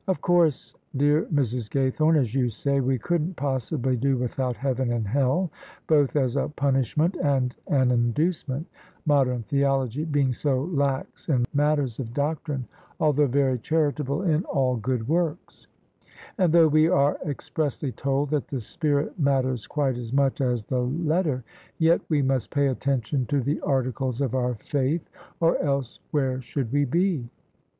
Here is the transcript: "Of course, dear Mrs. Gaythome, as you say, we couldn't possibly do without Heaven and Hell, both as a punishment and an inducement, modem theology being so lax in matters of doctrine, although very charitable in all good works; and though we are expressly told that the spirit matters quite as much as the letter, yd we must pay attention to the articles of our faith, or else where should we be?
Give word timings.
"Of 0.06 0.20
course, 0.20 0.72
dear 0.96 1.22
Mrs. 1.34 1.68
Gaythome, 1.68 2.16
as 2.16 2.32
you 2.32 2.48
say, 2.48 2.78
we 2.78 2.96
couldn't 2.96 3.34
possibly 3.34 3.96
do 3.96 4.16
without 4.16 4.54
Heaven 4.56 4.92
and 4.92 5.04
Hell, 5.04 5.50
both 5.88 6.14
as 6.14 6.36
a 6.36 6.46
punishment 6.48 7.16
and 7.20 7.56
an 7.66 7.90
inducement, 7.90 8.66
modem 9.04 9.42
theology 9.42 10.04
being 10.04 10.32
so 10.32 10.62
lax 10.72 11.28
in 11.28 11.44
matters 11.52 11.98
of 11.98 12.14
doctrine, 12.14 12.68
although 13.00 13.26
very 13.26 13.58
charitable 13.58 14.22
in 14.22 14.44
all 14.44 14.76
good 14.76 15.08
works; 15.08 15.66
and 16.38 16.52
though 16.52 16.68
we 16.68 16.86
are 16.88 17.18
expressly 17.26 17.90
told 17.90 18.30
that 18.30 18.46
the 18.46 18.60
spirit 18.60 19.18
matters 19.18 19.66
quite 19.66 19.96
as 19.98 20.12
much 20.12 20.40
as 20.40 20.62
the 20.62 20.82
letter, 20.82 21.42
yd 21.80 22.00
we 22.08 22.22
must 22.22 22.52
pay 22.52 22.68
attention 22.68 23.26
to 23.26 23.40
the 23.40 23.60
articles 23.62 24.20
of 24.20 24.36
our 24.36 24.54
faith, 24.54 25.10
or 25.40 25.60
else 25.60 25.98
where 26.12 26.40
should 26.40 26.70
we 26.70 26.84
be? 26.84 27.28